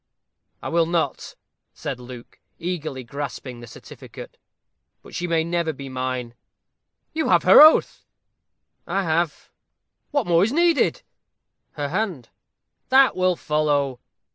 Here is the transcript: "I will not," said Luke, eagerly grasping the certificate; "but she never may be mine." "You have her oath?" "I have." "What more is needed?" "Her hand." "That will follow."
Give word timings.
"I 0.63 0.69
will 0.69 0.87
not," 0.87 1.35
said 1.75 1.99
Luke, 1.99 2.39
eagerly 2.57 3.03
grasping 3.03 3.59
the 3.59 3.67
certificate; 3.67 4.35
"but 5.03 5.13
she 5.13 5.27
never 5.27 5.71
may 5.73 5.77
be 5.77 5.89
mine." 5.89 6.33
"You 7.13 7.29
have 7.29 7.43
her 7.43 7.61
oath?" 7.61 8.03
"I 8.87 9.03
have." 9.03 9.51
"What 10.09 10.25
more 10.25 10.43
is 10.43 10.51
needed?" 10.51 11.03
"Her 11.73 11.89
hand." 11.89 12.29
"That 12.89 13.15
will 13.15 13.35
follow." 13.35 13.99